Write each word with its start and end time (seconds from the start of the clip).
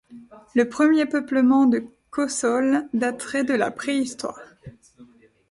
Le 0.55 0.67
premier 0.67 1.05
peuplement 1.05 1.67
de 1.67 1.83
Caussols 2.09 2.87
daterait 2.91 3.43
de 3.43 3.53
la 3.53 3.69
préhistoire. 3.69 4.41